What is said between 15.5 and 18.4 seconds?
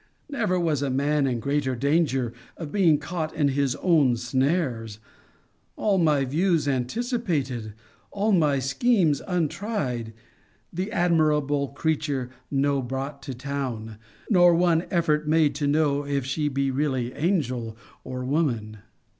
to know if she be really angel or